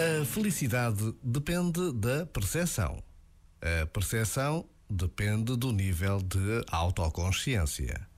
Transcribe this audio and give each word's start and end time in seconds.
A 0.00 0.24
felicidade 0.24 1.14
depende 1.22 1.92
da 1.92 2.24
percepção. 2.24 3.04
A 3.60 3.84
percepção 3.84 4.64
depende 4.88 5.54
do 5.58 5.72
nível 5.72 6.22
de 6.22 6.64
autoconsciência. 6.70 8.08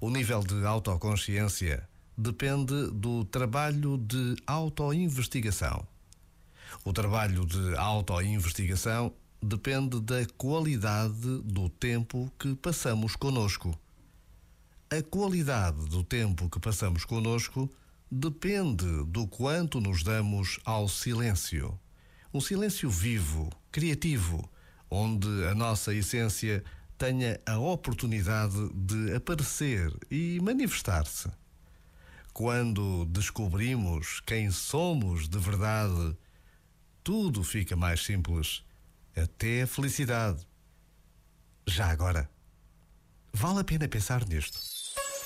O 0.00 0.10
nível 0.10 0.40
de 0.40 0.66
autoconsciência 0.66 1.88
depende 2.18 2.90
do 2.90 3.24
trabalho 3.26 3.98
de 3.98 4.34
autoinvestigação. 4.44 5.86
O 6.84 6.92
trabalho 6.92 7.46
de 7.46 7.76
autoinvestigação 7.76 9.12
depende 9.40 10.00
da 10.00 10.26
qualidade 10.36 11.38
do 11.44 11.68
tempo 11.68 12.32
que 12.36 12.56
passamos 12.56 13.14
conosco. 13.14 13.78
A 14.90 15.00
qualidade 15.04 15.88
do 15.88 16.02
tempo 16.02 16.50
que 16.50 16.58
passamos 16.58 17.04
conosco 17.04 17.70
depende 18.14 19.04
do 19.06 19.26
quanto 19.26 19.80
nos 19.80 20.02
damos 20.02 20.60
ao 20.66 20.86
silêncio. 20.86 21.80
Um 22.32 22.42
silêncio 22.42 22.90
vivo, 22.90 23.50
criativo, 23.70 24.46
onde 24.90 25.26
a 25.46 25.54
nossa 25.54 25.94
essência 25.94 26.62
tenha 26.98 27.40
a 27.46 27.58
oportunidade 27.58 28.68
de 28.74 29.14
aparecer 29.14 29.90
e 30.10 30.38
manifestar-se. 30.42 31.30
Quando 32.34 33.06
descobrimos 33.06 34.20
quem 34.20 34.50
somos 34.50 35.26
de 35.26 35.38
verdade, 35.38 36.14
tudo 37.02 37.42
fica 37.42 37.74
mais 37.74 38.04
simples, 38.04 38.62
até 39.16 39.62
a 39.62 39.66
felicidade. 39.66 40.46
Já 41.66 41.90
agora, 41.90 42.28
vale 43.32 43.60
a 43.60 43.64
pena 43.64 43.88
pensar 43.88 44.26
nisto. 44.28 44.81